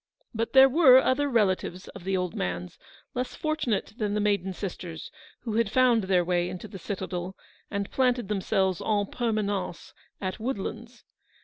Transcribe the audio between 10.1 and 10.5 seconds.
at